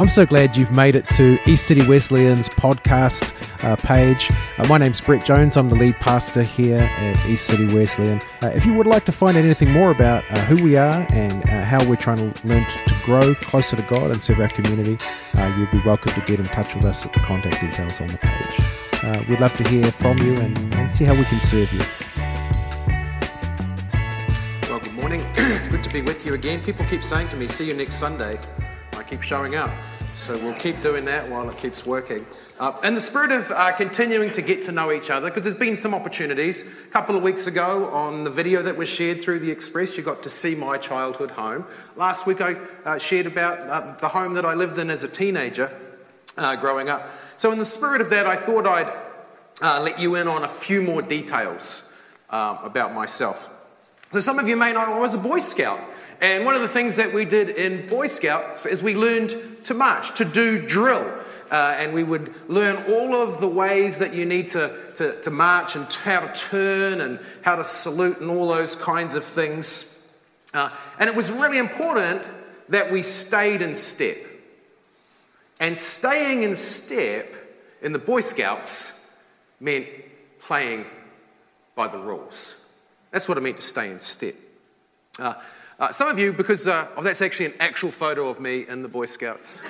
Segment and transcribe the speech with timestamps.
[0.00, 4.30] I'm so glad you've made it to East City Wesleyan's podcast uh, page.
[4.56, 5.56] Uh, my name's Brett Jones.
[5.56, 8.20] I'm the lead pastor here at East City Wesleyan.
[8.40, 11.04] Uh, if you would like to find out anything more about uh, who we are
[11.10, 14.48] and uh, how we're trying to learn to grow closer to God and serve our
[14.48, 14.96] community,
[15.34, 18.06] uh, you'd be welcome to get in touch with us at the contact details on
[18.06, 19.28] the page.
[19.28, 21.82] we'd love to hear from you and, and see how we can serve you.
[24.70, 25.26] Well, good morning.
[25.34, 26.62] it's good to be with you again.
[26.62, 28.38] People keep saying to me, see you next Sunday
[29.08, 29.70] keep showing up.
[30.14, 32.26] So we'll keep doing that while it keeps working.
[32.60, 35.54] Uh, and the spirit of uh, continuing to get to know each other, because there's
[35.54, 36.84] been some opportunities.
[36.86, 40.02] A couple of weeks ago, on the video that was shared through the Express, you
[40.02, 41.64] got to see my childhood home.
[41.94, 45.08] Last week, I uh, shared about uh, the home that I lived in as a
[45.08, 45.70] teenager
[46.36, 47.08] uh, growing up.
[47.36, 48.92] So, in the spirit of that, I thought I'd
[49.62, 51.94] uh, let you in on a few more details
[52.28, 53.48] about myself.
[54.10, 55.78] So, some of you may know I was a Boy Scout.
[56.20, 59.74] And one of the things that we did in Boy Scouts is we learned to
[59.74, 61.14] march, to do drill.
[61.50, 65.30] Uh, and we would learn all of the ways that you need to, to, to,
[65.30, 70.22] march and how to turn and how to salute and all those kinds of things.
[70.52, 72.22] Uh, and it was really important
[72.68, 74.16] that we stayed in step.
[75.58, 77.34] And staying in step
[77.80, 79.16] in the Boy Scouts
[79.58, 79.86] meant
[80.40, 80.84] playing
[81.74, 82.70] by the rules.
[83.10, 84.34] That's what it meant to stay in step.
[85.18, 85.34] Uh,
[85.78, 88.82] uh, some of you, because uh, oh, that's actually an actual photo of me in
[88.82, 89.62] the Boy Scouts.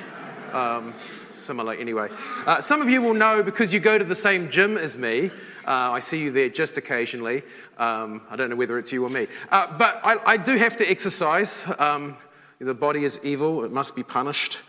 [0.55, 0.95] Um,
[1.31, 2.09] similar, anyway.
[2.47, 5.27] Uh, some of you will know because you go to the same gym as me.
[5.67, 7.43] Uh, I see you there just occasionally.
[7.77, 9.27] Um, I don't know whether it's you or me.
[9.51, 11.71] Uh, but I, I, do have to exercise.
[11.79, 12.17] Um,
[12.59, 14.61] the body is evil, it must be punished.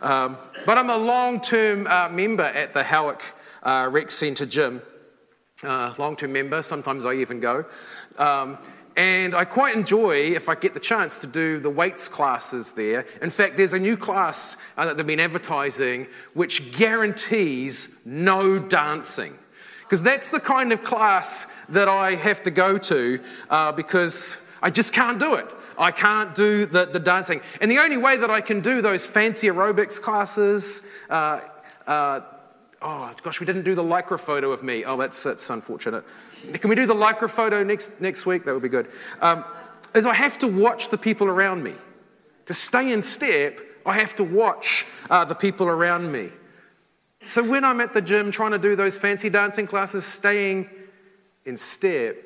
[0.00, 3.34] Um, but I'm a long term uh, member at the Howick
[3.66, 4.80] Rec Centre gym.
[5.62, 7.66] long term member, sometimes I even go.
[8.96, 13.04] And I quite enjoy, if I get the chance, to do the weights classes there.
[13.20, 19.34] In fact, there's a new class uh, that they've been advertising which guarantees no dancing.
[19.82, 23.20] Because that's the kind of class that I have to go to
[23.50, 25.46] uh, because I just can't do it.
[25.78, 27.42] I can't do the, the dancing.
[27.60, 31.40] And the only way that I can do those fancy aerobics classes, uh,
[31.86, 32.20] uh
[32.82, 34.84] oh gosh, we didn't do the lycra photo of me.
[34.84, 36.04] Oh, that's, that's unfortunate.
[36.54, 38.44] Can we do the lycra photo next, next week?
[38.44, 38.88] That would be good.
[39.20, 39.44] Um,
[39.94, 41.74] is I have to watch the people around me.
[42.46, 46.28] To stay in step, I have to watch uh, the people around me.
[47.26, 50.68] So when I'm at the gym trying to do those fancy dancing classes, staying
[51.44, 52.16] in step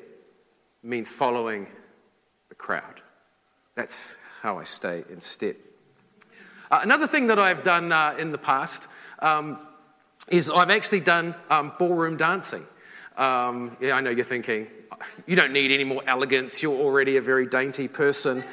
[0.83, 1.67] means following
[2.49, 3.01] the crowd.
[3.75, 5.55] That's how I stay in step.
[6.69, 8.87] Uh, another thing that I've done uh, in the past
[9.19, 9.59] um,
[10.29, 12.65] is I've actually done um, ballroom dancing.
[13.17, 14.67] Um, yeah, I know you're thinking,
[15.25, 18.43] you don't need any more elegance, you're already a very dainty person.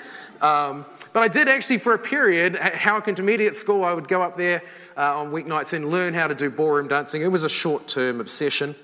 [0.40, 4.22] Um, but I did actually, for a period, at Howick Intermediate School, I would go
[4.22, 4.62] up there
[4.96, 7.22] uh, on weeknights and learn how to do ballroom dancing.
[7.22, 8.74] It was a short term obsession.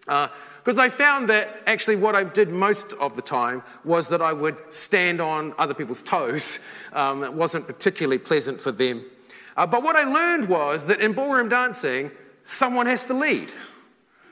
[0.00, 4.22] Because uh, I found that actually what I did most of the time was that
[4.22, 6.64] I would stand on other people's toes.
[6.92, 9.04] Um, it wasn't particularly pleasant for them.
[9.56, 12.10] Uh, but what I learned was that in ballroom dancing,
[12.44, 13.50] someone has to lead.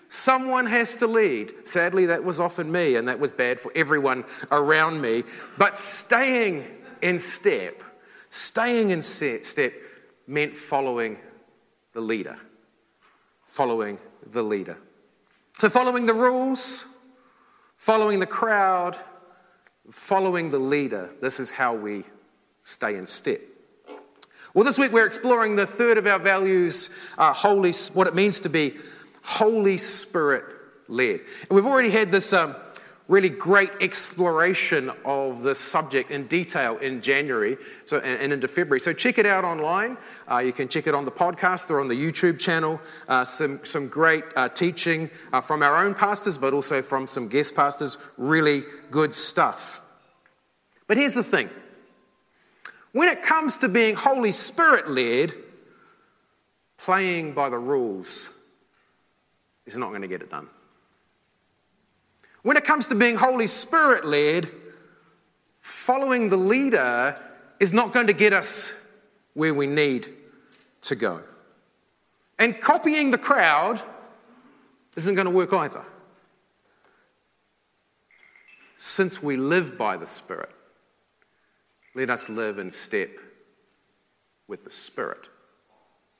[0.08, 1.52] Someone has to lead.
[1.66, 5.24] Sadly, that was often me, and that was bad for everyone around me.
[5.58, 6.64] But staying
[7.02, 7.82] in step,
[8.28, 9.72] staying in step
[10.26, 11.18] meant following
[11.92, 12.36] the leader.
[13.46, 13.98] Following
[14.32, 14.78] the leader.
[15.58, 16.88] So, following the rules,
[17.76, 18.96] following the crowd,
[19.90, 22.04] following the leader, this is how we
[22.62, 23.40] stay in step.
[24.54, 28.40] Well, this week we're exploring the third of our values, uh, holy, what it means
[28.40, 28.74] to be
[29.26, 30.44] Holy Spirit
[30.86, 31.18] led.
[31.18, 32.54] And we've already had this um,
[33.08, 38.78] really great exploration of the subject in detail in January so, and, and into February.
[38.78, 39.98] So check it out online.
[40.30, 42.80] Uh, you can check it on the podcast or on the YouTube channel.
[43.08, 47.26] Uh, some, some great uh, teaching uh, from our own pastors, but also from some
[47.26, 47.98] guest pastors.
[48.16, 49.80] Really good stuff.
[50.86, 51.50] But here's the thing
[52.92, 55.32] when it comes to being Holy Spirit led,
[56.78, 58.35] playing by the rules
[59.66, 60.48] is not going to get it done.
[62.42, 64.48] When it comes to being Holy Spirit led,
[65.60, 67.20] following the leader
[67.58, 68.72] is not going to get us
[69.34, 70.08] where we need
[70.82, 71.22] to go.
[72.38, 73.80] And copying the crowd
[74.94, 75.84] isn't going to work either.
[78.76, 80.50] Since we live by the Spirit,
[81.94, 83.10] let us live in step
[84.48, 85.28] with the Spirit.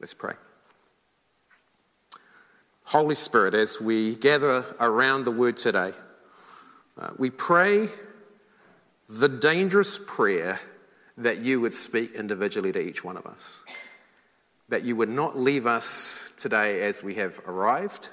[0.01, 0.35] Let's pray.
[2.87, 5.93] Holy Spirit, as we gather around the word today,
[6.97, 7.89] uh, we pray
[9.09, 10.61] the dangerous prayer
[11.19, 13.65] that you would speak individually to each one of us.
[14.69, 18.11] that you would not leave us today as we have arrived,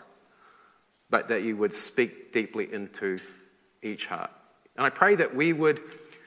[1.09, 3.17] but that you would speak deeply into
[3.83, 4.31] each heart.
[4.75, 5.81] And I pray that we would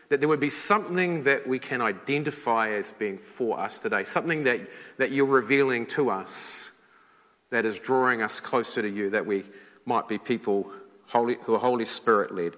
[0.08, 4.44] that there would be something that we can identify as being for us today, something
[4.44, 4.60] that,
[4.98, 6.75] that you're revealing to us
[7.50, 9.44] that is drawing us closer to you, that we
[9.84, 10.70] might be people
[11.06, 12.54] holy, who are Holy Spirit led,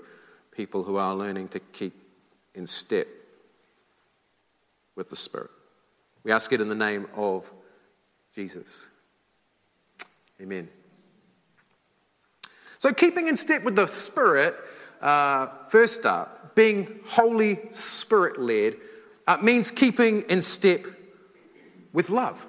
[0.50, 1.94] people who are learning to keep
[2.54, 3.06] in step
[4.96, 5.50] with the Spirit.
[6.24, 7.50] We ask it in the name of
[8.34, 8.88] Jesus.
[10.40, 10.68] Amen.
[12.78, 14.54] So, keeping in step with the Spirit,
[15.00, 18.76] uh, first up, being Holy Spirit led,
[19.28, 20.80] uh, means keeping in step
[21.92, 22.46] with love.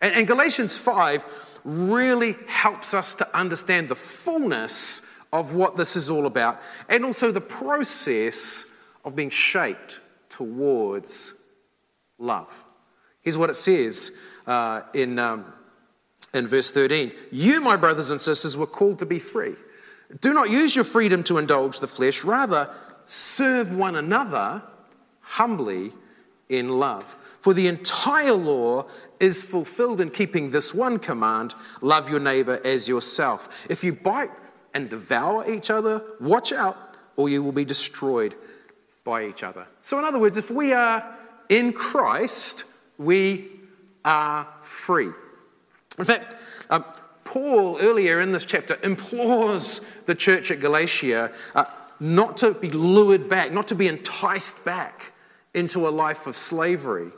[0.00, 1.24] And, and Galatians 5
[1.64, 5.02] really helps us to understand the fullness
[5.32, 8.66] of what this is all about and also the process
[9.04, 11.34] of being shaped towards
[12.18, 12.64] love.
[13.22, 15.52] Here's what it says uh, in, um,
[16.32, 19.54] in verse 13 You, my brothers and sisters, were called to be free.
[20.20, 22.70] Do not use your freedom to indulge the flesh, rather,
[23.04, 24.62] serve one another
[25.20, 25.92] humbly
[26.48, 27.16] in love.
[27.40, 28.86] For the entire law
[29.20, 33.66] is fulfilled in keeping this one command love your neighbor as yourself.
[33.68, 34.30] If you bite
[34.74, 36.76] and devour each other, watch out,
[37.16, 38.34] or you will be destroyed
[39.04, 39.66] by each other.
[39.82, 41.16] So, in other words, if we are
[41.48, 42.64] in Christ,
[42.98, 43.48] we
[44.04, 45.10] are free.
[45.98, 46.36] In fact,
[46.70, 46.84] um,
[47.24, 51.64] Paul, earlier in this chapter, implores the church at Galatia uh,
[52.00, 55.12] not to be lured back, not to be enticed back
[55.54, 57.10] into a life of slavery.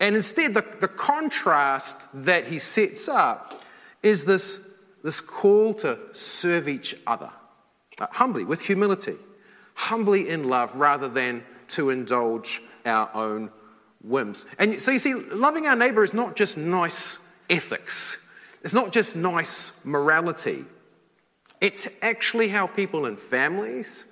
[0.00, 3.62] And instead, the, the contrast that he sets up
[4.02, 7.30] is this, this call to serve each other
[8.00, 9.16] uh, humbly, with humility,
[9.74, 13.50] humbly in love, rather than to indulge our own
[14.02, 14.46] whims.
[14.58, 17.18] And so you see, loving our neighbor is not just nice
[17.50, 18.28] ethics,
[18.62, 20.64] it's not just nice morality.
[21.60, 24.04] It's actually how people in families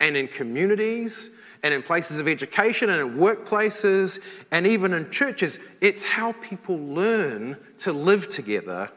[0.00, 1.30] and in communities
[1.62, 5.58] and in places of education and in workplaces and even in churches.
[5.80, 8.90] It's how people learn to live together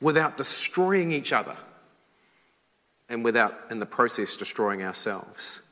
[0.00, 1.56] without destroying each other
[3.08, 5.62] and without, in the process, destroying ourselves.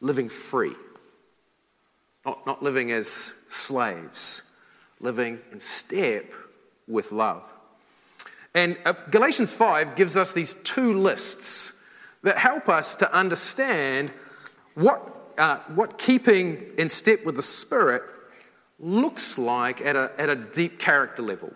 [0.00, 0.74] Living free,
[2.26, 4.56] not, not living as slaves,
[5.00, 6.32] living in step
[6.86, 7.42] with love.
[8.54, 11.84] And uh, Galatians 5 gives us these two lists
[12.22, 14.10] that help us to understand
[14.74, 18.02] what uh, what keeping in step with the Spirit
[18.78, 21.52] looks like at a, at a deep character level.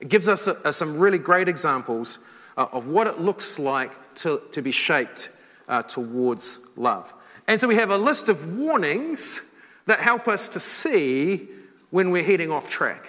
[0.00, 2.18] It gives us a, a, some really great examples
[2.56, 5.30] uh, of what it looks like to, to be shaped
[5.68, 7.12] uh, towards love.
[7.46, 9.54] And so we have a list of warnings
[9.86, 11.48] that help us to see
[11.90, 13.06] when we're heading off track.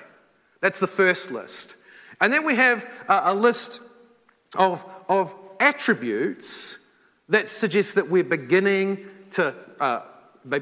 [0.62, 1.75] That's the first list.
[2.21, 3.81] And then we have a, a list
[4.57, 6.89] of, of attributes
[7.30, 10.01] that suggest that we're beginning to uh,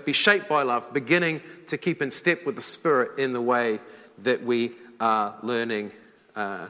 [0.05, 3.79] be shaped by love, beginning to keep in step with the Spirit in the way
[4.23, 5.91] that we are learning
[6.35, 6.69] uh,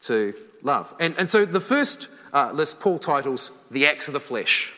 [0.00, 0.92] to love.
[1.00, 4.72] And, and so the first uh, list Paul titles The Acts of the Flesh.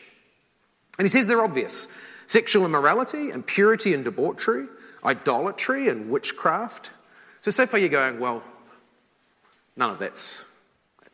[0.97, 1.87] And he says they're obvious
[2.25, 4.67] sexual immorality, impurity and debauchery,
[5.03, 6.91] idolatry and witchcraft.
[7.41, 8.43] So, so far you're going, well,
[9.77, 10.45] none of that's,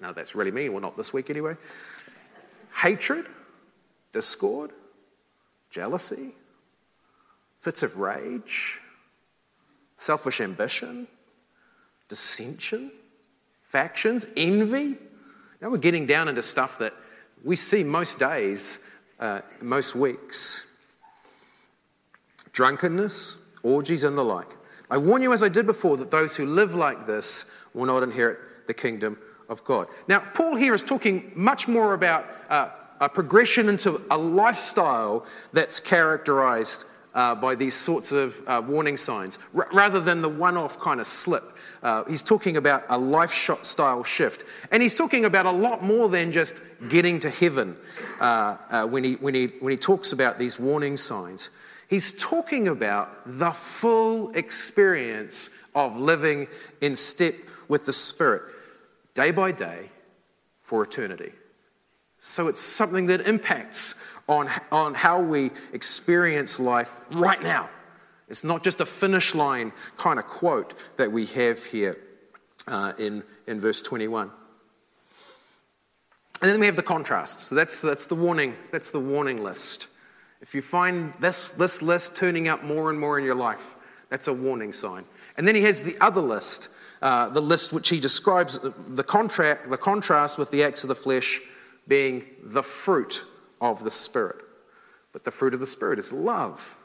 [0.01, 1.55] none of that's really me, well, not this week anyway.
[2.75, 3.27] Hatred,
[4.11, 4.71] discord,
[5.73, 6.35] jealousy,
[7.59, 8.79] fits of rage,
[9.97, 11.07] selfish ambition,
[12.09, 12.91] dissension,
[13.63, 14.95] factions, envy.
[15.61, 16.93] Now we're getting down into stuff that
[17.43, 18.85] we see most days,
[19.19, 20.79] uh, most weeks.
[22.51, 24.55] Drunkenness, orgies, and the like.
[24.91, 28.03] I warn you, as I did before, that those who live like this will not
[28.03, 29.17] inherit the kingdom
[29.49, 29.87] of God.
[30.07, 32.69] Now, Paul here is talking much more about uh,
[33.03, 39.39] a progression into a lifestyle that's characterized uh, by these sorts of uh, warning signs
[39.53, 41.43] r- rather than the one off kind of slip.
[41.83, 44.45] Uh, he's talking about a lifestyle shift.
[44.71, 47.75] And he's talking about a lot more than just getting to heaven
[48.21, 51.49] uh, uh, when, he, when, he, when he talks about these warning signs.
[51.89, 56.47] He's talking about the full experience of living
[56.79, 57.35] in step
[57.67, 58.43] with the Spirit,
[59.13, 59.89] day by day,
[60.61, 61.33] for eternity.
[62.25, 67.69] So it's something that impacts on, on how we experience life right now.
[68.29, 71.97] It's not just a finish line kind of quote that we have here
[72.65, 74.31] uh, in, in verse 21.
[76.41, 77.41] And then we have the contrast.
[77.41, 79.87] So that's, that's, the warning, that's the warning list.
[80.39, 83.75] If you find this, this list turning up more and more in your life,
[84.09, 85.03] That's a warning sign.
[85.35, 86.69] And then he has the other list,
[87.01, 90.95] uh, the list which he describes the, contract, the contrast with the acts of the
[90.95, 91.41] flesh
[91.87, 93.25] being the fruit
[93.61, 94.37] of the Spirit.
[95.11, 96.75] But the fruit of the Spirit is love.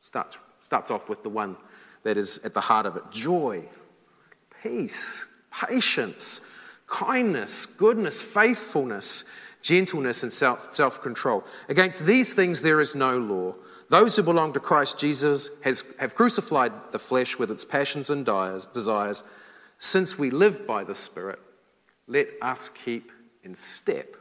[0.00, 1.56] Starts, starts off with the one
[2.02, 3.64] that is at the heart of it joy,
[4.62, 6.50] peace, patience,
[6.86, 9.30] kindness, goodness, faithfulness,
[9.62, 11.44] gentleness, and self control.
[11.68, 13.54] Against these things there is no law.
[13.90, 18.24] Those who belong to Christ Jesus has, have crucified the flesh with its passions and
[18.24, 19.24] desires.
[19.78, 21.40] Since we live by the Spirit,
[22.06, 23.10] let us keep
[23.44, 24.16] in step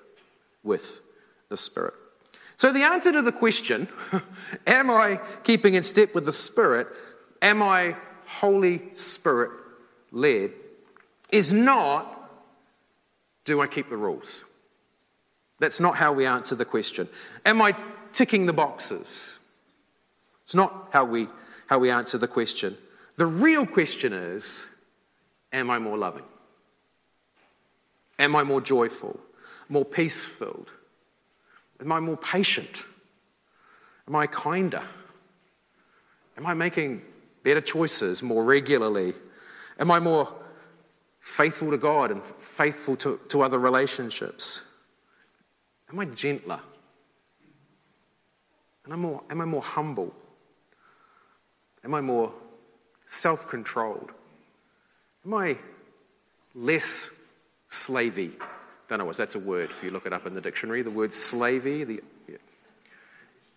[0.63, 1.01] with
[1.49, 1.93] the Spirit.
[2.55, 3.87] So, the answer to the question,
[4.67, 6.87] am I keeping in step with the Spirit?
[7.41, 7.95] Am I
[8.25, 9.51] Holy Spirit
[10.11, 10.51] led?
[11.31, 12.29] Is not,
[13.45, 14.43] do I keep the rules?
[15.59, 17.07] That's not how we answer the question.
[17.45, 17.75] Am I
[18.13, 19.39] ticking the boxes?
[20.43, 21.27] It's not how we,
[21.67, 22.77] how we answer the question.
[23.17, 24.67] The real question is
[25.51, 26.23] Am I more loving?
[28.19, 29.19] Am I more joyful?
[29.69, 30.71] More peace filled?
[31.79, 32.85] Am I more patient?
[34.07, 34.83] Am I kinder?
[36.37, 37.01] Am I making
[37.43, 39.13] better choices more regularly?
[39.79, 40.33] Am I more
[41.19, 44.69] faithful to God and faithful to, to other relationships?
[45.91, 46.59] Am I gentler?
[48.85, 50.13] Am I more, am I more humble?
[51.83, 52.33] Am I more
[53.07, 54.11] self controlled?
[55.25, 55.57] Am I
[56.55, 57.18] less
[57.69, 58.31] slavey
[58.89, 60.81] don't know what that's a word if you look it up in the dictionary.
[60.81, 61.83] The word slavey.
[61.83, 62.01] The,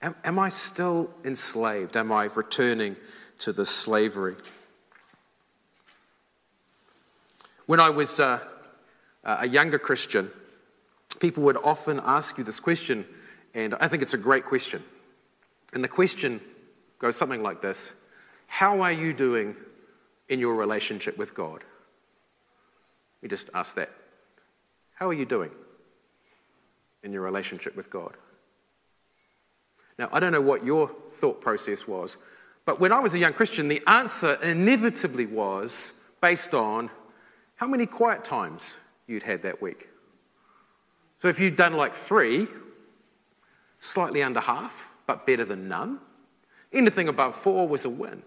[0.02, 1.96] am, am I still enslaved?
[1.96, 2.96] Am I returning
[3.40, 4.36] to the slavery?
[7.64, 8.40] When I was uh,
[9.24, 10.30] a younger Christian,
[11.18, 13.06] people would often ask you this question,
[13.54, 14.82] and I think it's a great question.
[15.72, 16.42] And the question
[16.98, 17.94] goes something like this
[18.48, 19.56] How are you doing
[20.28, 21.64] in your relationship with God?
[23.22, 23.88] We just ask that
[25.02, 25.50] how are you doing
[27.02, 28.16] in your relationship with God?
[29.98, 32.16] Now, I don't know what your thought process was,
[32.66, 36.88] but when I was a young Christian, the answer inevitably was based on
[37.56, 38.76] how many quiet times
[39.08, 39.88] you'd had that week.
[41.18, 42.46] So if you'd done like three,
[43.80, 45.98] slightly under half, but better than none,
[46.72, 48.22] anything above four was a win.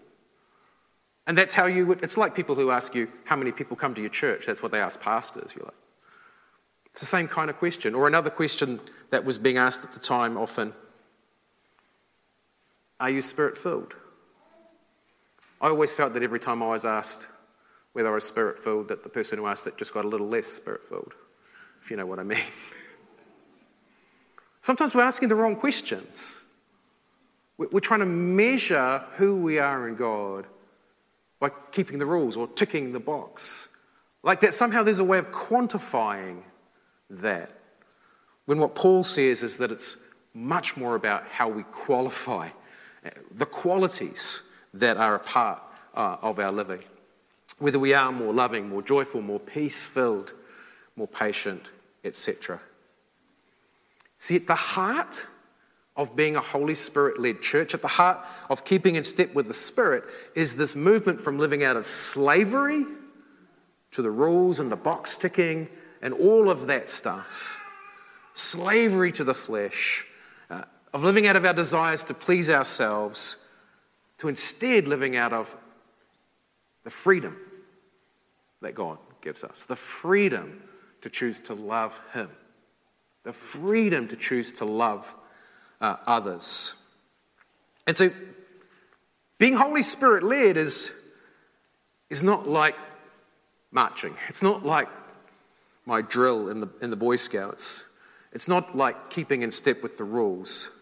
[1.26, 3.94] And that's how you would, it's like people who ask you, how many people come
[3.94, 4.44] to your church?
[4.44, 5.54] That's what they ask pastors.
[5.56, 5.74] You're like,
[6.96, 7.94] it's the same kind of question.
[7.94, 10.72] Or another question that was being asked at the time often
[12.98, 13.94] Are you spirit filled?
[15.60, 17.28] I always felt that every time I was asked
[17.92, 20.26] whether I was spirit filled, that the person who asked it just got a little
[20.26, 21.12] less spirit filled,
[21.82, 22.38] if you know what I mean.
[24.62, 26.40] Sometimes we're asking the wrong questions.
[27.58, 30.46] We're trying to measure who we are in God
[31.40, 33.68] by keeping the rules or ticking the box.
[34.22, 36.42] Like that, somehow there's a way of quantifying
[37.10, 37.52] that.
[38.46, 39.98] When what Paul says is that it's
[40.34, 42.48] much more about how we qualify
[43.04, 45.62] uh, the qualities that are a part
[45.94, 46.80] uh, of our living.
[47.58, 50.34] Whether we are more loving, more joyful, more peace filled,
[50.94, 51.62] more patient,
[52.04, 52.60] etc.
[54.18, 55.26] See, at the heart
[55.96, 58.18] of being a Holy Spirit led church, at the heart
[58.50, 62.84] of keeping in step with the Spirit, is this movement from living out of slavery
[63.92, 65.68] to the rules and the box ticking
[66.02, 67.60] and all of that stuff.
[68.34, 70.06] Slavery to the flesh,
[70.50, 70.62] uh,
[70.92, 73.50] of living out of our desires to please ourselves,
[74.18, 75.54] to instead living out of
[76.84, 77.36] the freedom
[78.60, 80.62] that God gives us, the freedom
[81.00, 82.30] to choose to love Him,
[83.24, 85.14] the freedom to choose to love
[85.80, 86.90] uh, others.
[87.86, 88.10] And so,
[89.38, 91.08] being Holy Spirit led is,
[92.08, 92.76] is not like
[93.70, 94.88] marching, it's not like
[95.86, 97.88] my drill in the, in the Boy Scouts.
[98.32, 100.76] It's not like keeping in step with the rules,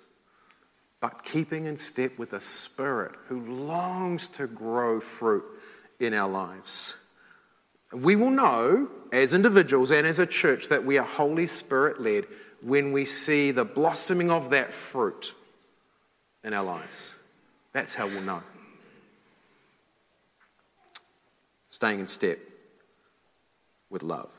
[0.98, 5.44] but keeping in step with a spirit who longs to grow fruit
[6.00, 7.06] in our lives.
[7.92, 12.26] We will know as individuals and as a church that we are Holy Spirit led
[12.60, 15.32] when we see the blossoming of that fruit
[16.42, 17.14] in our lives.
[17.72, 18.42] That's how we'll know.
[21.70, 22.38] Staying in step
[23.90, 24.30] with love.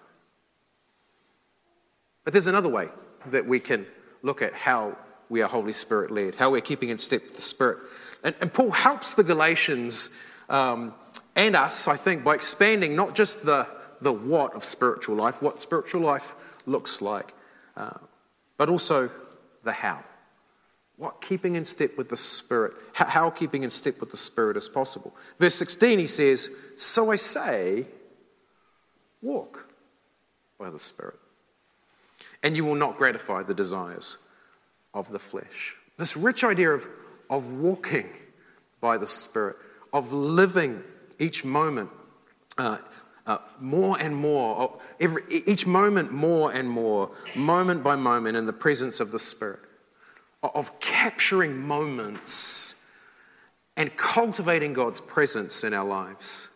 [2.25, 2.89] But there's another way
[3.27, 3.85] that we can
[4.21, 4.97] look at how
[5.29, 7.77] we are Holy Spirit led, how we're keeping in step with the Spirit.
[8.23, 10.17] And, and Paul helps the Galatians
[10.49, 10.93] um,
[11.35, 13.67] and us, I think, by expanding not just the,
[14.01, 16.33] the what of spiritual life, what spiritual life
[16.65, 17.33] looks like,
[17.77, 17.97] uh,
[18.57, 19.09] but also
[19.63, 20.03] the how.
[20.97, 24.69] what keeping in step with the Spirit, how keeping in step with the Spirit is
[24.69, 25.15] possible.
[25.39, 27.87] Verse 16, he says, So I say,
[29.21, 29.67] walk
[30.57, 31.19] by the Spirit,
[32.45, 34.19] and you will not gratify the desires
[34.93, 35.75] of the flesh.
[35.97, 36.87] This rich idea of,
[37.27, 38.07] of walking
[38.79, 39.55] by the Spirit,
[39.91, 40.83] of living
[41.17, 41.89] each moment
[42.59, 42.77] uh,
[43.25, 48.53] uh, more and more, every, each moment more and more, moment by moment, in the
[48.53, 49.61] presence of the Spirit,
[50.43, 52.91] of capturing moments
[53.75, 56.55] and cultivating God's presence in our lives.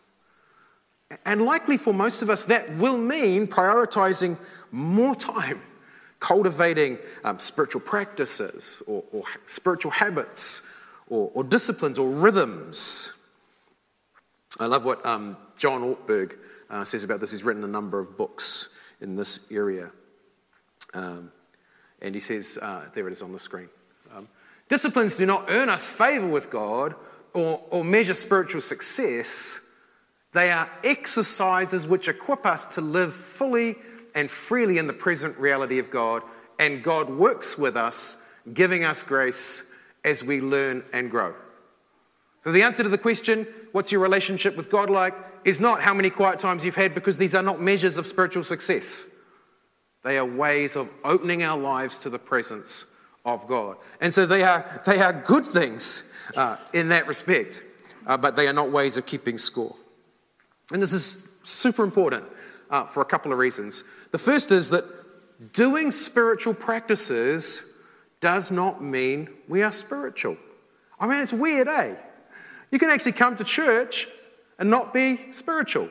[1.26, 4.38] And likely for most of us, that will mean prioritizing
[4.70, 5.60] more time
[6.20, 10.70] cultivating um, spiritual practices or, or, spiritual habits
[11.08, 13.28] or, or, disciplines or rhythms.
[14.58, 16.36] I love what um, John Ortberg
[16.68, 17.32] uh, says about this.
[17.32, 19.90] He's written a number of books in this area.
[20.92, 21.32] Um,
[22.02, 23.68] and he says, uh, there it is on the screen.
[24.14, 24.28] Um,
[24.68, 26.94] disciplines do not earn us favor with God
[27.32, 29.60] or, or measure spiritual success.
[30.32, 33.76] They are exercises which equip us to live fully
[34.14, 36.22] and freely in the present reality of God,
[36.58, 39.70] and God works with us, giving us grace
[40.04, 41.34] as we learn and grow.
[42.44, 45.14] So, the answer to the question, what's your relationship with God like,
[45.44, 48.44] is not how many quiet times you've had, because these are not measures of spiritual
[48.44, 49.06] success.
[50.02, 52.86] They are ways of opening our lives to the presence
[53.24, 53.76] of God.
[54.00, 57.62] And so they are, they are good things uh, in that respect,
[58.06, 59.76] uh, but they are not ways of keeping score.
[60.72, 62.24] And this is super important
[62.70, 63.84] uh, for a couple of reasons.
[64.12, 64.84] The first is that
[65.52, 67.72] doing spiritual practices
[68.20, 70.36] does not mean we are spiritual.
[70.98, 71.94] I mean, it's weird, eh?
[72.70, 74.08] You can actually come to church
[74.58, 75.88] and not be spiritual.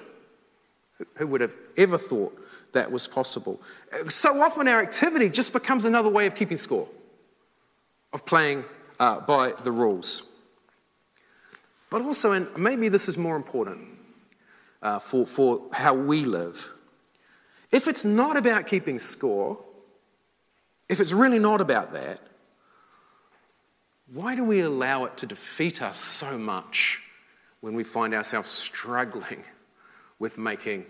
[1.16, 2.38] Who would have ever thought
[2.74, 3.60] that was possible?
[4.08, 6.88] So often our activity just becomes another way of keeping score,
[8.14, 8.64] of playing
[9.00, 10.24] uh, by the rules.
[11.90, 13.88] But also, and maybe this is more important,
[14.82, 16.70] uh, for, for how we live.
[17.72, 19.64] If it's not about keeping score,
[20.88, 22.20] if it's really not about that,
[24.12, 27.02] why do we allow it to defeat us so much
[27.62, 29.44] when we find ourselves struggling
[30.18, 30.86] with making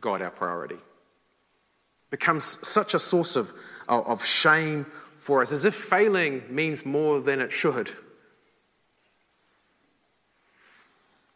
[0.00, 0.76] God our priority?
[0.76, 3.52] It becomes such a source of,
[3.88, 7.90] of shame for us, as if failing means more than it should.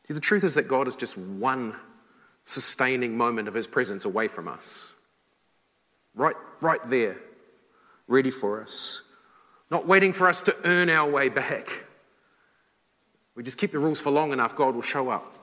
[0.07, 1.75] See, the truth is that God is just one
[2.45, 4.93] sustaining moment of His presence away from us.
[6.15, 7.17] Right, right there,
[8.07, 9.11] ready for us.
[9.71, 11.69] Not waiting for us to earn our way back.
[13.35, 15.37] We just keep the rules for long enough, God will show up.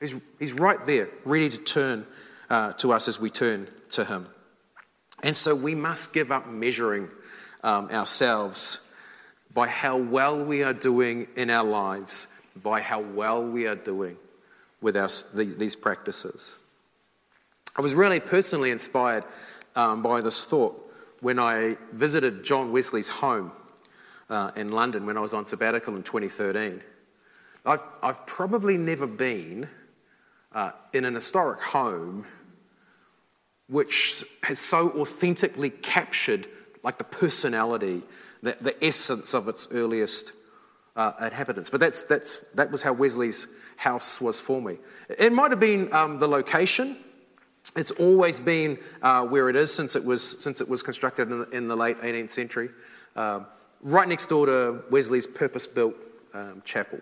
[0.00, 2.06] He's, he's right there, ready to turn
[2.48, 4.28] uh, to us as we turn to Him.
[5.22, 7.08] And so we must give up measuring
[7.64, 8.94] um, ourselves
[9.52, 14.16] by how well we are doing in our lives by how well we are doing
[14.80, 16.56] with our, these practices.
[17.76, 19.24] I was really personally inspired
[19.76, 20.74] um, by this thought
[21.20, 23.52] when I visited John Wesley's home
[24.30, 26.80] uh, in London when I was on sabbatical in 2013.
[27.66, 29.68] I've, I've probably never been
[30.52, 32.24] uh, in an historic home
[33.68, 36.48] which has so authentically captured
[36.82, 38.02] like the personality,
[38.42, 40.32] the, the essence of its earliest
[40.98, 41.70] uh, inhabitants.
[41.70, 44.78] But that's, that's, that was how Wesley's house was for me.
[45.08, 46.98] It might have been um, the location.
[47.76, 51.38] It's always been uh, where it is since it was, since it was constructed in
[51.38, 52.70] the, in the late 18th century,
[53.14, 53.46] um,
[53.80, 55.94] right next door to Wesley's purpose built
[56.34, 57.00] um, chapel.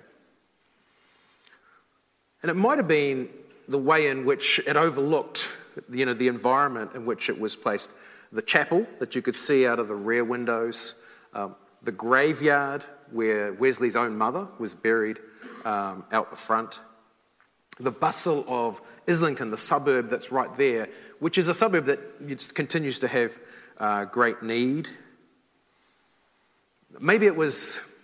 [2.43, 3.31] And it might have been
[3.69, 5.57] the way in which it overlooked
[5.91, 7.93] you know, the environment in which it was placed.
[8.33, 11.01] The chapel that you could see out of the rear windows,
[11.33, 15.19] um, the graveyard where Wesley's own mother was buried
[15.65, 16.81] um, out the front.
[17.79, 20.89] The bustle of Islington, the suburb that's right there,
[21.19, 23.37] which is a suburb that just continues to have
[23.79, 24.89] uh, great need.
[26.99, 27.99] Maybe it was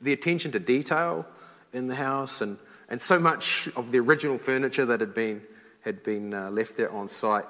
[0.00, 1.26] the attention to detail
[1.72, 5.42] in the house and, and so much of the original furniture that had been,
[5.80, 7.44] had been uh, left there on site,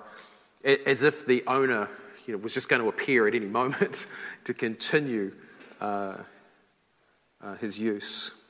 [0.64, 1.88] as if the owner
[2.26, 4.06] you know, was just going to appear at any moment
[4.44, 5.32] to continue
[5.80, 6.16] uh,
[7.42, 8.42] uh, his use.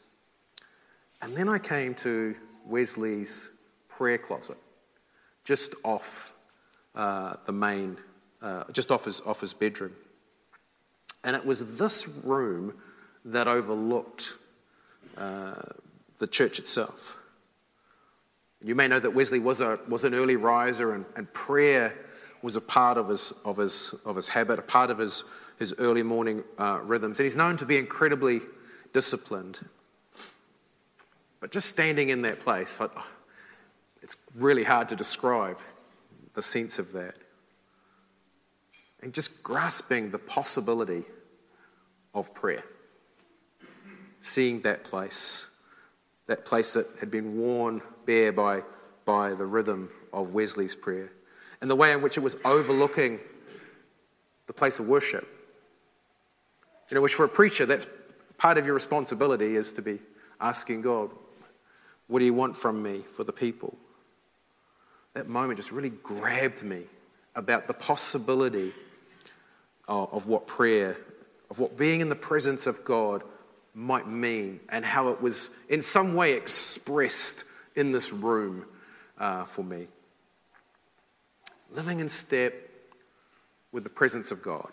[1.22, 2.34] And then I came to
[2.66, 3.50] Wesley's
[3.88, 4.58] prayer closet,
[5.44, 6.32] just off
[6.94, 7.96] uh, the main,
[8.42, 9.92] uh, just off his, off his bedroom.
[11.24, 12.74] And it was this room
[13.24, 14.34] that overlooked
[15.16, 15.54] uh,
[16.18, 17.16] the church itself.
[18.62, 21.94] You may know that Wesley was, a, was an early riser, and, and prayer
[22.42, 25.24] was a part of his, of, his, of his habit, a part of his
[25.58, 27.18] his early morning uh, rhythms.
[27.18, 28.40] And he's known to be incredibly
[28.96, 29.58] disciplined.
[31.40, 32.80] But just standing in that place,
[34.00, 35.58] it's really hard to describe
[36.32, 37.14] the sense of that.
[39.02, 41.04] And just grasping the possibility
[42.14, 42.64] of prayer.
[44.22, 45.58] Seeing that place,
[46.26, 48.62] that place that had been worn bare by,
[49.04, 51.12] by the rhythm of Wesley's prayer,
[51.60, 53.20] and the way in which it was overlooking
[54.46, 55.28] the place of worship.
[56.88, 57.86] You know, which for a preacher, that's
[58.38, 59.98] part of your responsibility is to be
[60.40, 61.10] asking God,
[62.08, 63.76] what do you want from me for the people?
[65.14, 66.82] That moment just really grabbed me
[67.34, 68.72] about the possibility
[69.88, 70.96] of, of what prayer,
[71.50, 73.22] of what being in the presence of God
[73.74, 77.44] might mean, and how it was in some way expressed
[77.74, 78.64] in this room
[79.18, 79.86] uh, for me.
[81.72, 82.54] Living in step
[83.72, 84.70] with the presence of God.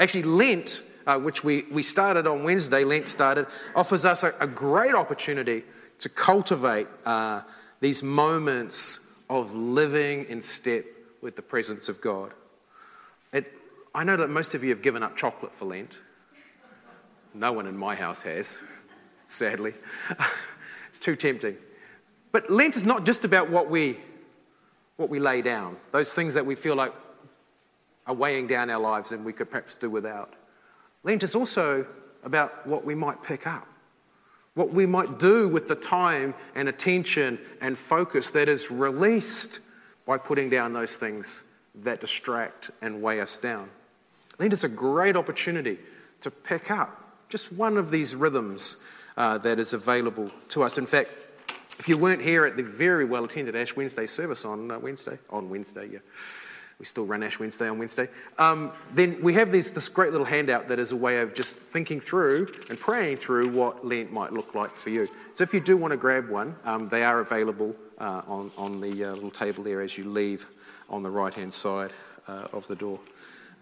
[0.00, 4.46] Actually, Lent, uh, which we, we started on Wednesday, Lent started, offers us a, a
[4.46, 5.62] great opportunity
[6.00, 7.42] to cultivate uh,
[7.80, 10.84] these moments of living in step
[11.22, 12.32] with the presence of God.
[13.32, 13.52] It,
[13.94, 15.98] I know that most of you have given up chocolate for Lent.
[17.34, 18.60] No one in my house has,
[19.26, 19.74] sadly.
[20.88, 21.56] it's too tempting.
[22.32, 23.98] But Lent is not just about what we,
[24.96, 26.92] what we lay down, those things that we feel like
[28.06, 30.34] are weighing down our lives and we could perhaps do without.
[31.06, 31.86] Lent is also
[32.24, 33.68] about what we might pick up,
[34.54, 39.60] what we might do with the time and attention and focus that is released
[40.04, 41.44] by putting down those things
[41.76, 43.70] that distract and weigh us down.
[44.40, 45.78] Lent is a great opportunity
[46.22, 48.84] to pick up just one of these rhythms
[49.16, 50.76] uh, that is available to us.
[50.76, 51.10] In fact,
[51.78, 55.18] if you weren't here at the very well attended Ash Wednesday service on uh, Wednesday,
[55.30, 55.98] on Wednesday, yeah,
[56.78, 58.08] we still run Ash Wednesday on Wednesday,
[58.38, 61.56] um, then we have this, this great little handout that is a way of just
[61.56, 65.08] thinking through and praying through what Lent might look like for you.
[65.34, 68.80] So if you do want to grab one, um, they are available uh, on, on
[68.80, 70.46] the uh, little table there as you leave
[70.90, 71.92] on the right hand side
[72.28, 73.00] uh, of the door.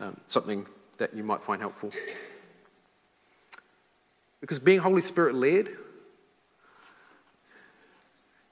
[0.01, 0.67] Um, something
[0.99, 1.93] that you might find helpful.
[4.41, 5.69] Because being Holy Spirit led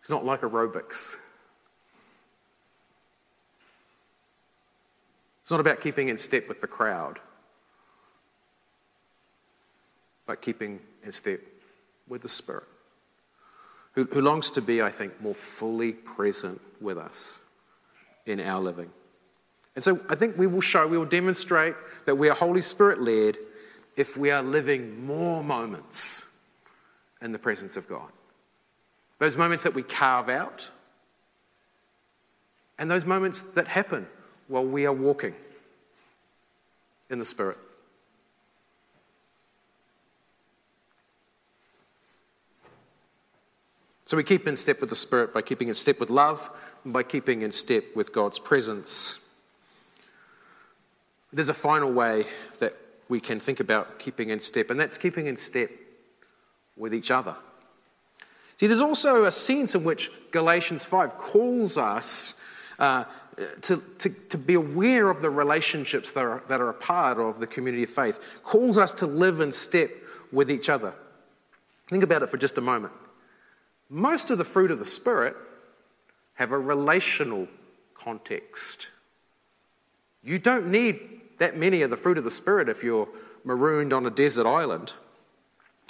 [0.03, 1.16] is not like aerobics.
[5.42, 7.18] It's not about keeping in step with the crowd,
[10.26, 11.40] but keeping in step
[12.09, 12.64] with the Spirit,
[13.94, 17.42] who, who longs to be, I think, more fully present with us
[18.26, 18.90] in our living.
[19.74, 21.74] And so I think we will show, we will demonstrate
[22.07, 23.37] that we are Holy Spirit led
[23.96, 26.44] if we are living more moments
[27.20, 28.11] in the presence of God.
[29.18, 30.68] Those moments that we carve out,
[32.78, 34.07] and those moments that happen
[34.48, 35.35] while we are walking
[37.11, 37.59] in the Spirit.
[44.07, 46.50] So we keep in step with the Spirit by keeping in step with love
[46.85, 49.31] and by keeping in step with God's presence.
[51.33, 52.26] There's a final way
[52.59, 52.74] that
[53.09, 55.70] we can think about keeping in step, and that's keeping in step
[56.76, 57.35] with each other.
[58.59, 62.40] See, there's also a sense in which Galatians 5 calls us
[62.78, 63.05] uh,
[63.62, 67.40] to, to, to be aware of the relationships that are, that are a part of
[67.40, 69.90] the community of faith, calls us to live in step
[70.30, 70.94] with each other.
[71.88, 72.92] Think about it for just a moment.
[73.88, 75.36] Most of the fruit of the Spirit
[76.34, 77.48] have a relational
[77.94, 78.90] context.
[80.22, 81.00] You don't need
[81.38, 83.08] that many of the fruit of the Spirit if you're
[83.44, 84.94] marooned on a desert island.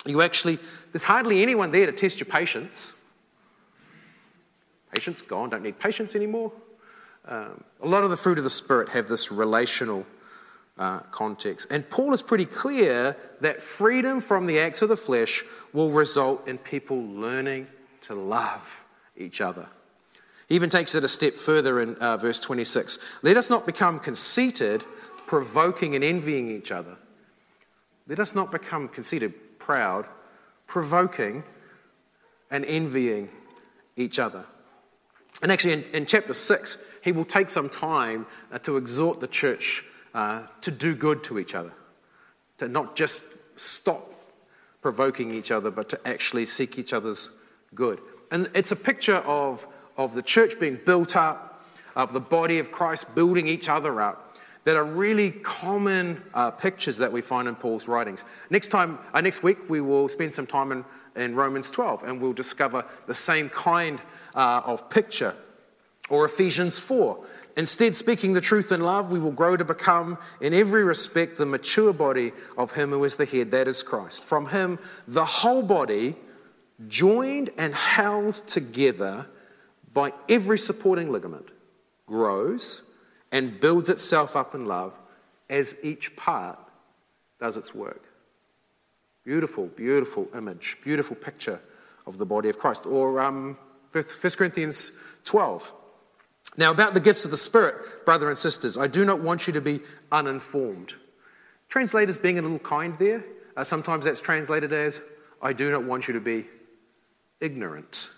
[0.06, 0.58] You actually,
[0.90, 2.92] there's hardly anyone there to test your patience.
[4.92, 6.52] Patience gone, don't need patience anymore.
[7.24, 10.06] A lot of the fruit of the Spirit have this relational
[10.78, 11.68] uh, context.
[11.70, 16.48] And Paul is pretty clear that freedom from the acts of the flesh will result
[16.48, 17.66] in people learning
[18.02, 18.82] to love
[19.16, 19.68] each other.
[20.48, 22.98] He even takes it a step further in uh, verse 26.
[23.22, 24.82] Let us not become conceited,
[25.26, 26.96] provoking and envying each other.
[28.08, 30.06] Let us not become conceited, proud,
[30.66, 31.44] provoking
[32.50, 33.30] and envying
[33.96, 34.44] each other.
[35.42, 39.26] And actually, in, in chapter 6, he will take some time uh, to exhort the
[39.26, 39.84] church
[40.14, 41.72] uh, to do good to each other,
[42.58, 43.24] to not just
[43.56, 44.08] stop
[44.80, 47.38] provoking each other, but to actually seek each other's
[47.74, 48.00] good.
[48.30, 52.72] And it's a picture of, of the church being built up, of the body of
[52.72, 57.54] Christ building each other up, that are really common uh, pictures that we find in
[57.54, 58.24] Paul's writings.
[58.48, 60.84] Next time, uh, next week, we will spend some time in,
[61.16, 64.00] in Romans 12, and we'll discover the same kind
[64.34, 65.34] uh, of picture
[66.10, 67.24] or Ephesians 4,
[67.56, 71.44] Instead, speaking the truth in love, we will grow to become, in every respect, the
[71.44, 74.24] mature body of Him who is the head, that is Christ.
[74.24, 76.16] From Him, the whole body,
[76.88, 79.26] joined and held together
[79.92, 81.50] by every supporting ligament,
[82.06, 82.82] grows
[83.30, 84.98] and builds itself up in love
[85.50, 86.58] as each part
[87.38, 88.02] does its work.
[89.24, 91.60] Beautiful, beautiful image, beautiful picture
[92.06, 92.86] of the body of Christ.
[92.86, 93.58] Or um,
[93.92, 94.04] 1
[94.36, 94.92] Corinthians
[95.24, 95.72] 12.
[96.56, 99.52] Now, about the gifts of the Spirit, brother and sisters, I do not want you
[99.54, 100.94] to be uninformed.
[101.68, 103.24] Translators being a little kind there.
[103.56, 105.02] Uh, sometimes that's translated as,
[105.40, 106.46] I do not want you to be
[107.40, 108.10] ignorant.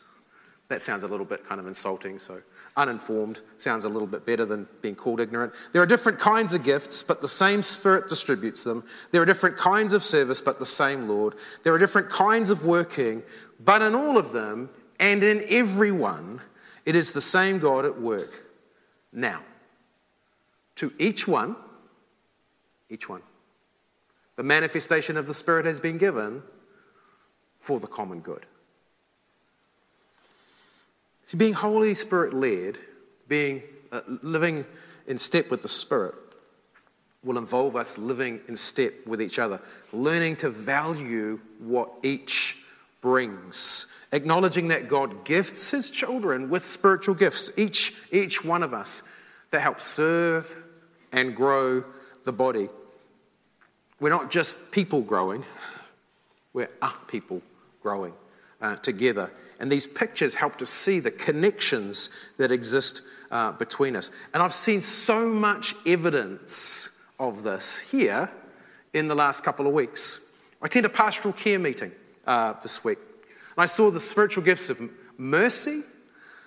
[0.69, 2.41] That sounds a little bit kind of insulting, so
[2.77, 5.53] uninformed sounds a little bit better than being called ignorant.
[5.73, 8.85] There are different kinds of gifts, but the same Spirit distributes them.
[9.13, 11.35] There are different kinds of service, but the same Lord.
[11.63, 13.23] There are different kinds of working,
[13.61, 16.41] but in all of them and in every one,
[16.87, 18.45] it is the same God at work.
[19.13, 19.43] Now,
[20.77, 21.57] to each one,
[22.91, 23.23] each one,
[24.37, 26.43] the manifestation of the Spirit has been given
[27.61, 28.45] for the common good.
[31.27, 32.77] See, being Holy Spirit led,
[33.29, 34.67] being uh, living
[35.07, 36.15] in step with the Spirit,
[37.23, 39.61] will involve us living in step with each other,
[39.93, 42.64] learning to value what each
[43.05, 49.03] brings, acknowledging that God gifts his children with spiritual gifts, each, each one of us,
[49.51, 50.51] that help serve
[51.13, 51.85] and grow
[52.25, 52.71] the body.
[54.01, 55.45] We're not just people growing,
[56.55, 57.43] we're a people
[57.83, 58.15] growing
[58.63, 59.31] uh, together.
[59.61, 64.11] And these pictures help to see the connections that exist uh, between us.
[64.33, 68.31] And I've seen so much evidence of this here
[68.95, 70.35] in the last couple of weeks.
[70.63, 71.93] I attended a pastoral care meeting
[72.27, 72.99] uh, this week.
[73.57, 74.81] And I saw the spiritual gifts of
[75.19, 75.83] mercy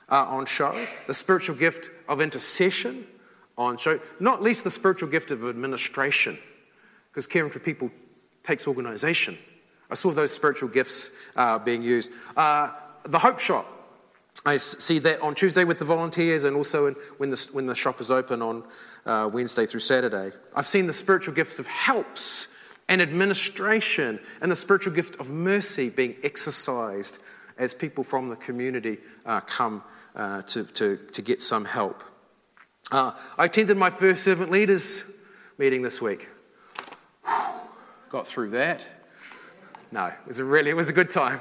[0.10, 0.76] uh, on show,
[1.08, 3.06] the spiritual gift of intercession
[3.58, 6.38] on show, not least the spiritual gift of administration,
[7.12, 7.92] because caring for people
[8.44, 9.38] takes organization.
[9.90, 12.12] I saw those spiritual gifts uh, being used.
[12.36, 12.72] Uh,
[13.04, 13.66] the Hope Shop,
[14.46, 17.76] I see that on Tuesday with the volunteers and also in, when, the, when the
[17.76, 18.64] shop is open on
[19.06, 20.36] uh, Wednesday through Saturday.
[20.56, 22.54] I've seen the spiritual gifts of helps
[22.90, 27.20] and administration and the spiritual gift of mercy being exercised
[27.58, 29.84] as people from the community uh, come
[30.16, 32.04] uh, to, to, to get some help.
[32.92, 35.12] Uh, I attended my first servant leaders
[35.58, 36.30] meeting this week.
[38.10, 38.82] Got through that.
[39.92, 41.40] No, it was a really it was a good time.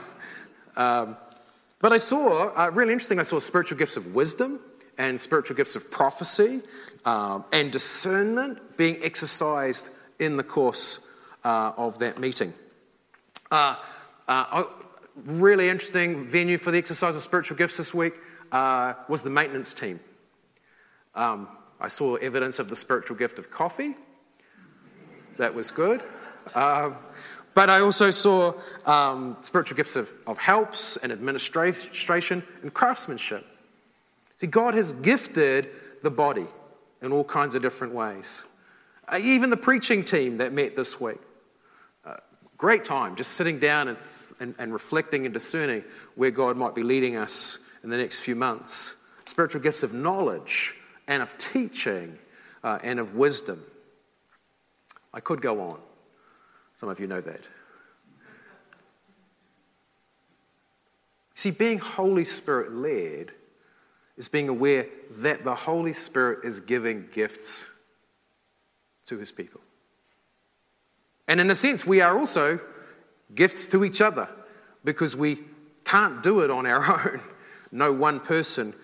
[0.77, 1.17] Um,
[1.81, 4.61] but I saw, uh, really interesting, I saw spiritual gifts of wisdom
[4.99, 6.63] and spiritual gifts of prophecy
[7.05, 11.06] um, and discernment being exercised in the course
[11.47, 12.53] uh, of that meeting.
[13.53, 13.77] Uh,
[14.27, 14.65] uh,
[15.25, 18.15] really interesting venue for the exercise of spiritual gifts this week
[18.51, 20.01] uh, was the maintenance team.
[21.15, 21.49] Um,
[21.81, 23.95] I saw evidence of the spiritual gift of coffee.
[25.39, 26.03] That was good.
[26.55, 26.97] Um,
[27.55, 28.53] but I also saw
[28.85, 33.47] um, spiritual gifts of, of helps and administration and craftsmanship.
[34.39, 35.71] See, God has gifted
[36.03, 36.47] the body
[37.03, 38.47] in all kinds of different ways.
[39.09, 41.19] Uh, even the preaching team that met this week.
[42.57, 43.99] Great time just sitting down and,
[44.41, 48.35] and, and reflecting and discerning where God might be leading us in the next few
[48.35, 49.05] months.
[49.25, 50.75] Spiritual gifts of knowledge
[51.09, 52.19] and of teaching
[52.65, 53.63] uh, and of wisdom.
[55.13, 55.81] I could go on.
[56.77, 57.41] Some of you know that.
[61.35, 63.33] See, being Holy Spirit led
[64.17, 64.87] is being aware
[65.19, 67.69] that the Holy Spirit is giving gifts
[69.07, 69.61] to his people.
[71.29, 72.61] And in a sense, we are also
[73.35, 74.29] gifts to each other
[74.85, 75.39] because we
[75.85, 77.21] can't do it on our own.
[77.73, 78.75] No one person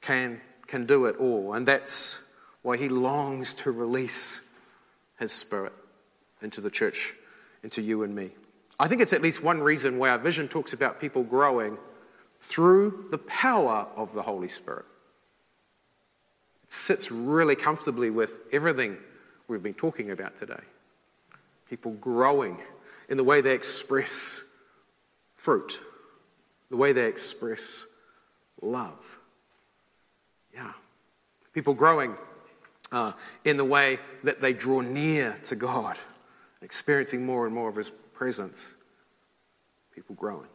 [0.00, 1.54] can, can do it all.
[1.54, 4.48] And that's why he longs to release
[5.18, 5.72] his spirit
[6.40, 7.14] into the church
[7.62, 8.30] into you and me.
[8.78, 11.78] I think it's at least one reason why our vision talks about people growing
[12.38, 14.84] through the power of the Holy Spirit.
[16.64, 18.98] It sits really comfortably with everything
[19.48, 20.60] we've been talking about today.
[21.68, 22.58] People growing
[23.08, 24.44] in the way they express
[25.34, 25.80] fruit,
[26.70, 27.86] the way they express
[28.60, 29.18] love.
[30.54, 30.72] Yeah.
[31.52, 32.14] People growing
[32.92, 33.12] uh,
[33.44, 35.96] in the way that they draw near to God
[36.62, 38.74] experiencing more and more of His presence,
[39.94, 40.48] people growing.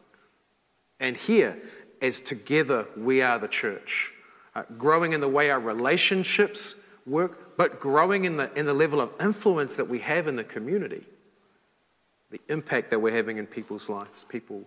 [0.98, 1.56] And here,
[2.02, 4.12] as together we are the church,
[4.54, 6.74] uh, growing in the way our relationships
[7.10, 10.44] work, but growing in the, in the level of influence that we have in the
[10.44, 11.04] community,
[12.30, 14.64] the impact that we're having in people's lives, people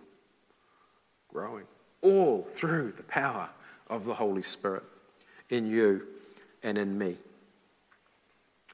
[1.32, 1.64] growing,
[2.02, 3.48] all through the power
[3.88, 4.82] of the Holy Spirit
[5.50, 6.06] in you
[6.62, 7.16] and in me.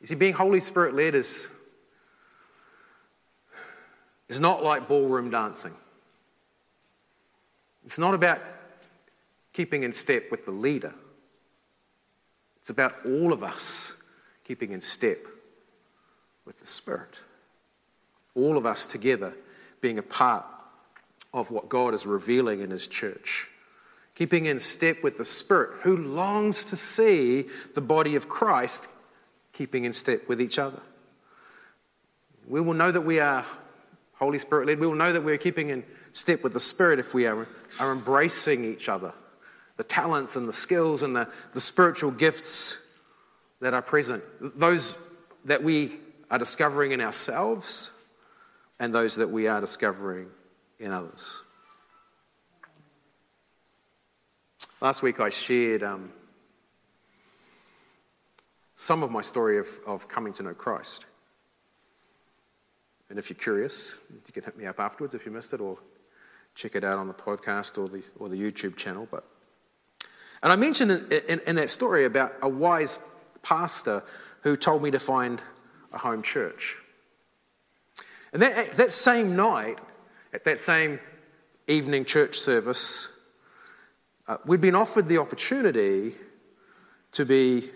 [0.01, 1.49] You see, being Holy Spirit led is,
[4.29, 5.73] is not like ballroom dancing.
[7.85, 8.41] It's not about
[9.53, 10.95] keeping in step with the leader.
[12.61, 14.03] It's about all of us
[14.45, 15.19] keeping in step
[16.45, 17.23] with the Spirit.
[18.35, 19.35] All of us together
[19.81, 20.45] being a part
[21.33, 23.49] of what God is revealing in His church.
[24.15, 28.89] Keeping in step with the Spirit, who longs to see the body of Christ
[29.53, 30.81] keeping in step with each other.
[32.47, 33.47] We will know that we are
[34.15, 34.79] Holy Spirit led.
[34.79, 37.93] We will know that we're keeping in step with the Spirit if we are, are
[37.93, 39.15] embracing each other,
[39.81, 42.93] the talents and the skills and the, the spiritual gifts
[43.63, 44.23] that are present,
[44.59, 45.03] those
[45.47, 45.93] that we
[46.31, 47.99] are discovering in ourselves
[48.79, 50.29] and those that we are discovering
[50.81, 51.43] in others.
[54.83, 56.13] Last week I shared um,
[58.75, 61.07] some of my story of, of coming to know Christ.
[63.09, 65.79] And if you're curious, you can hit me up afterwards if you missed it, or
[66.55, 69.09] check it out on the podcast or the, or the YouTube channel.
[69.11, 69.25] But,
[70.43, 72.99] and I mentioned in, in, in that story about a wise
[73.43, 74.03] pastor
[74.43, 75.41] who told me to find
[75.93, 76.77] a home church.
[78.33, 79.79] And that, that same night,
[80.33, 81.01] at that same
[81.67, 83.21] evening church service,
[84.29, 86.15] uh, we'd been offered the opportunity
[87.13, 87.71] to be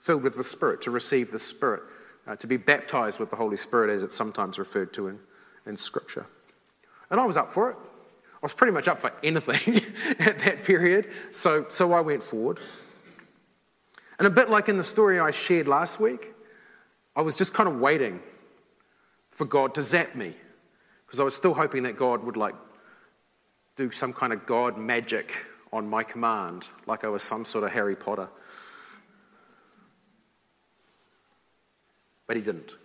[0.00, 1.82] filled with the Spirit, to receive the Spirit,
[2.26, 5.18] uh, to be baptized with the Holy Spirit, as it's sometimes referred to in,
[5.66, 6.26] in Scripture.
[7.10, 7.76] And I was up for it.
[8.38, 9.76] I was pretty much up for anything
[10.20, 12.60] at that period, so, so I went forward.
[14.18, 16.32] And a bit like in the story I shared last week,
[17.16, 18.20] I was just kind of waiting
[19.30, 20.34] for God to zap me
[21.06, 22.54] because I was still hoping that God would like
[23.74, 25.34] do some kind of God magic
[25.72, 28.28] on my command, like I was some sort of Harry Potter.
[32.26, 32.76] But he didn't.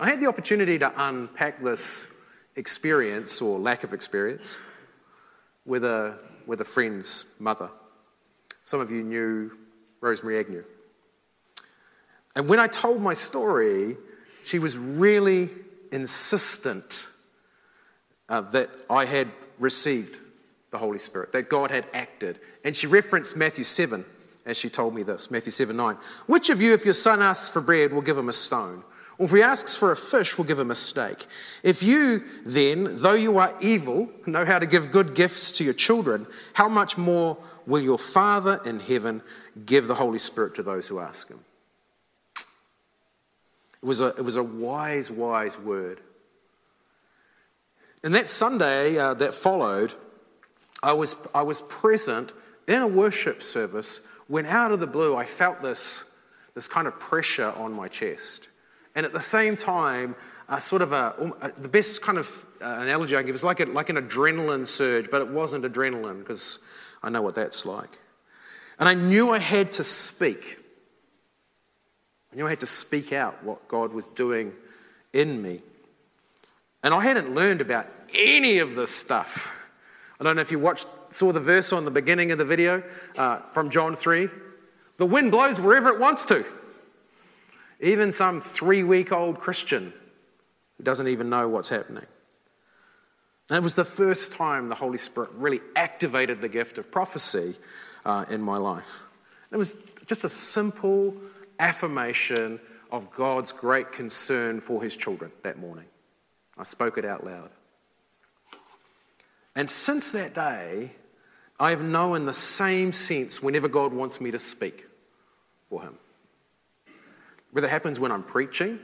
[0.00, 2.10] I had the opportunity to unpack this
[2.56, 4.58] experience or lack of experience
[5.66, 7.70] with a, with a friend's mother.
[8.64, 9.58] Some of you knew
[10.00, 10.64] Rosemary Agnew.
[12.34, 13.98] And when I told my story,
[14.42, 15.50] she was really
[15.92, 17.10] insistent
[18.30, 20.16] uh, that I had received
[20.70, 22.40] the Holy Spirit, that God had acted.
[22.64, 24.02] And she referenced Matthew 7
[24.46, 25.98] as she told me this Matthew 7 9.
[26.26, 28.82] Which of you, if your son asks for bread, will give him a stone?
[29.20, 31.26] If he asks for a fish, we'll give him a snake.
[31.62, 35.74] If you then, though you are evil, know how to give good gifts to your
[35.74, 39.20] children, how much more will your Father in heaven
[39.66, 41.40] give the Holy Spirit to those who ask him?
[43.82, 46.00] It was a, it was a wise, wise word.
[48.02, 49.92] And that Sunday uh, that followed,
[50.82, 52.32] I was, I was present
[52.66, 56.10] in a worship service when out of the blue I felt this,
[56.54, 58.48] this kind of pressure on my chest.
[58.94, 60.16] And at the same time,
[60.58, 63.88] sort of a, the best kind of uh, analogy I give is like, a, like
[63.88, 66.58] an adrenaline surge, but it wasn't adrenaline because
[67.02, 67.98] I know what that's like.
[68.78, 70.58] And I knew I had to speak.
[72.32, 74.52] I knew I had to speak out what God was doing
[75.12, 75.60] in me.
[76.82, 79.56] And I hadn't learned about any of this stuff.
[80.18, 82.82] I don't know if you watched, saw the verse on the beginning of the video
[83.16, 84.28] uh, from John 3.
[84.96, 86.44] The wind blows wherever it wants to.
[87.80, 89.92] Even some three week old Christian
[90.76, 92.06] who doesn't even know what's happening.
[93.48, 97.56] And it was the first time the Holy Spirit really activated the gift of prophecy
[98.04, 99.02] uh, in my life.
[99.50, 101.14] It was just a simple
[101.58, 102.60] affirmation
[102.92, 105.86] of God's great concern for his children that morning.
[106.56, 107.50] I spoke it out loud.
[109.56, 110.92] And since that day,
[111.58, 114.86] I have known the same sense whenever God wants me to speak
[115.68, 115.98] for him.
[117.52, 118.78] Whether it happens when I'm preaching,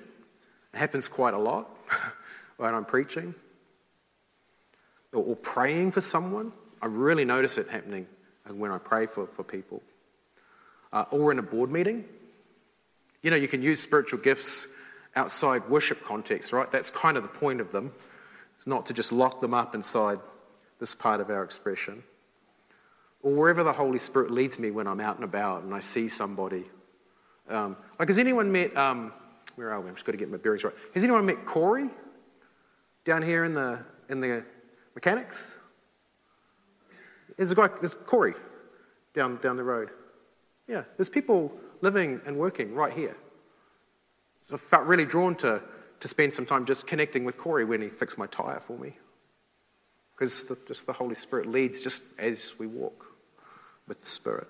[0.74, 1.76] it happens quite a lot
[2.56, 3.34] when I'm preaching,
[5.12, 6.52] or, or praying for someone.
[6.82, 8.06] I really notice it happening
[8.48, 9.82] when I pray for, for people.
[10.92, 12.04] Uh, or in a board meeting,
[13.22, 14.74] you know, you can use spiritual gifts
[15.16, 16.70] outside worship context, right?
[16.70, 17.92] That's kind of the point of them.
[18.56, 20.18] It's not to just lock them up inside
[20.78, 22.02] this part of our expression.
[23.22, 26.08] Or wherever the Holy Spirit leads me when I'm out and about and I see
[26.08, 26.64] somebody.
[27.48, 29.12] Um, like, has anyone met, um,
[29.54, 29.88] where are we?
[29.88, 30.74] I'm just got to get my bearings right.
[30.94, 31.88] Has anyone met Corey
[33.04, 34.44] down here in the, in the
[34.94, 35.58] mechanics?
[37.36, 38.34] There's a guy, there's Corey
[39.14, 39.90] down, down the road.
[40.66, 43.16] Yeah, there's people living and working right here.
[44.48, 45.62] So I felt really drawn to,
[46.00, 48.94] to spend some time just connecting with Corey when he fixed my tire for me.
[50.14, 53.06] Because just the Holy Spirit leads just as we walk
[53.86, 54.46] with the Spirit,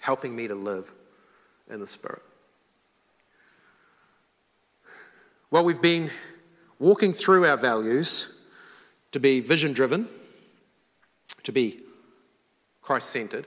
[0.00, 0.92] helping me to live
[1.70, 2.22] in the Spirit.
[5.50, 6.10] Well, we've been
[6.78, 8.42] walking through our values
[9.12, 10.08] to be vision driven,
[11.44, 11.80] to be
[12.82, 13.46] Christ centered,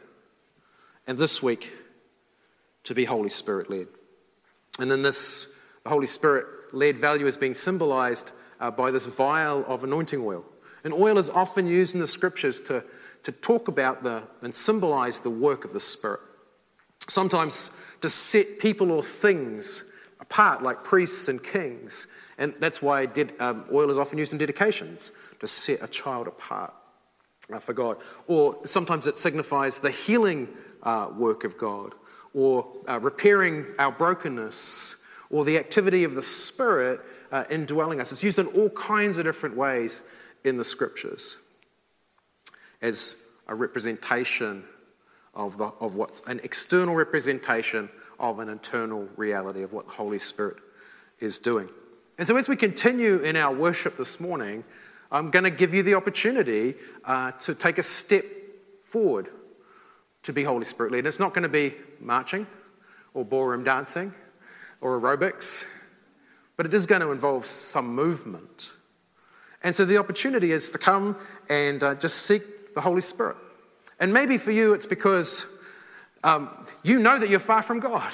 [1.05, 1.71] and this week
[2.85, 3.87] to be Holy Spirit led.
[4.79, 9.65] And in this, the Holy Spirit led value is being symbolized uh, by this vial
[9.65, 10.45] of anointing oil.
[10.83, 12.83] And oil is often used in the scriptures to,
[13.23, 16.21] to talk about the, and symbolize the work of the Spirit.
[17.07, 19.83] Sometimes to set people or things
[20.19, 22.07] apart, like priests and kings.
[22.37, 26.27] And that's why did, um, oil is often used in dedications, to set a child
[26.27, 26.73] apart
[27.51, 27.97] uh, for God.
[28.27, 30.47] Or sometimes it signifies the healing
[30.83, 31.93] uh, work of God,
[32.33, 37.01] or uh, repairing our brokenness, or the activity of the Spirit
[37.31, 38.11] uh, indwelling us.
[38.11, 40.01] It's used in all kinds of different ways
[40.43, 41.39] in the scriptures
[42.81, 44.63] as a representation
[45.37, 47.87] of, the, of what's an external representation
[48.19, 50.57] of an internal reality of what the Holy Spirit
[51.19, 51.69] is doing.
[52.17, 54.63] And so, as we continue in our worship this morning,
[55.11, 56.73] I'm going to give you the opportunity
[57.05, 58.25] uh, to take a step
[58.81, 59.29] forward
[60.23, 61.05] to be Holy Spirit led.
[61.05, 62.47] It's not going to be marching
[63.13, 64.11] or ballroom dancing
[64.81, 65.69] or aerobics,
[66.57, 68.73] but it is going to involve some movement.
[69.61, 71.15] And so the opportunity is to come
[71.49, 73.37] and uh, just seek the Holy Spirit.
[73.99, 75.61] And maybe for you, it's because
[76.23, 76.49] um,
[76.83, 78.11] you know that you're far from God.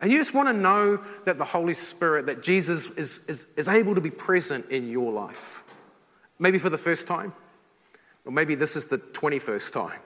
[0.00, 3.68] And you just want to know that the Holy Spirit, that Jesus is, is, is
[3.68, 5.62] able to be present in your life.
[6.40, 7.32] Maybe for the first time,
[8.24, 10.00] or maybe this is the 21st time.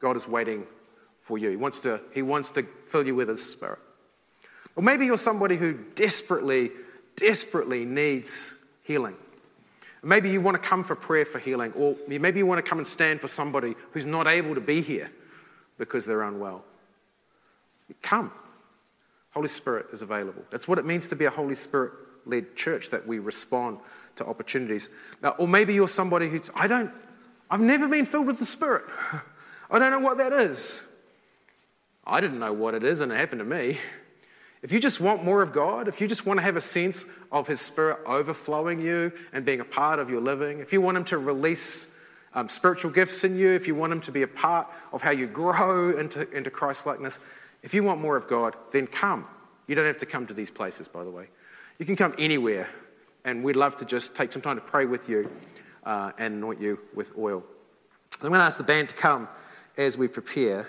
[0.00, 0.64] God is waiting
[1.22, 1.50] for you.
[1.50, 3.80] He wants to, he wants to fill you with His Spirit.
[4.76, 6.70] Or maybe you're somebody who desperately,
[7.16, 9.16] desperately needs healing.
[10.02, 12.78] Maybe you want to come for prayer for healing, or maybe you want to come
[12.78, 15.10] and stand for somebody who's not able to be here
[15.78, 16.64] because they're unwell.
[18.02, 18.30] Come.
[19.30, 20.42] Holy Spirit is available.
[20.50, 21.92] That's what it means to be a Holy Spirit
[22.24, 23.78] led church, that we respond
[24.16, 24.90] to opportunities.
[25.22, 26.90] Now, or maybe you're somebody who's, I don't,
[27.50, 28.84] I've never been filled with the Spirit.
[29.70, 30.92] I don't know what that is.
[32.06, 33.78] I didn't know what it is, and it happened to me.
[34.66, 37.04] If you just want more of God, if you just want to have a sense
[37.30, 40.96] of His Spirit overflowing you and being a part of your living, if you want
[40.96, 41.96] Him to release
[42.34, 45.12] um, spiritual gifts in you, if you want Him to be a part of how
[45.12, 47.20] you grow into, into Christ likeness,
[47.62, 49.28] if you want more of God, then come.
[49.68, 51.28] You don't have to come to these places, by the way.
[51.78, 52.68] You can come anywhere,
[53.24, 55.30] and we'd love to just take some time to pray with you
[55.84, 57.44] uh, and anoint you with oil.
[58.20, 59.28] I'm going to ask the band to come
[59.76, 60.66] as we prepare.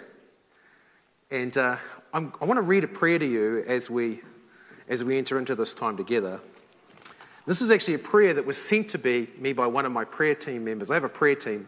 [1.32, 1.78] And uh,
[2.14, 4.22] i want to read a prayer to you as we,
[4.88, 6.40] as we enter into this time together.
[7.46, 10.04] This is actually a prayer that was sent to be me by one of my
[10.04, 10.92] prayer team members.
[10.92, 11.68] I have a prayer team.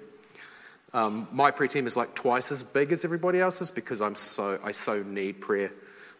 [0.94, 4.60] Um, my prayer team is like twice as big as everybody else's because I'm so,
[4.64, 5.72] I so need prayer.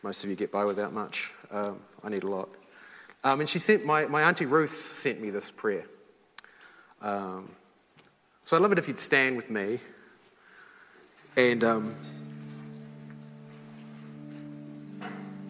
[0.02, 1.34] Most of you get by without much.
[1.52, 2.50] Um, I need a lot.
[3.24, 5.84] Um, and she sent, my, my auntie Ruth sent me this prayer.
[7.02, 7.52] Um,
[8.46, 9.80] so I'd love it if you'd stand with me.
[11.36, 11.64] And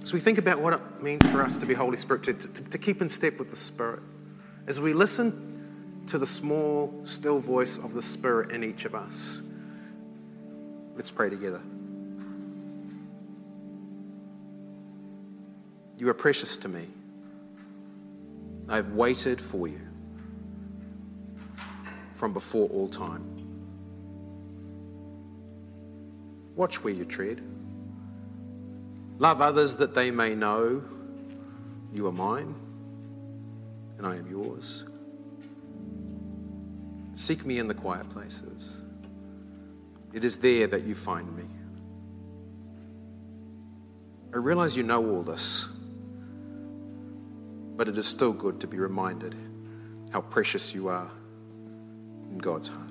[0.02, 2.64] as we think about what it means for us to be Holy Spirit, to, to,
[2.64, 4.02] to keep in step with the Spirit,
[4.68, 9.42] as we listen to the small, still voice of the Spirit in each of us,
[10.96, 11.62] let's pray together.
[15.98, 16.88] You are precious to me.
[18.70, 19.82] I have waited for you
[22.16, 23.26] from before all time.
[26.56, 27.42] Watch where you tread.
[29.20, 30.82] Love others that they may know
[31.94, 32.56] you are mine
[33.98, 34.86] and I am yours.
[37.16, 38.82] Seek me in the quiet places.
[40.14, 41.44] It is there that you find me.
[44.34, 45.68] I realize you know all this,
[47.76, 49.36] but it is still good to be reminded
[50.12, 51.12] how precious you are
[52.32, 52.89] in God's heart.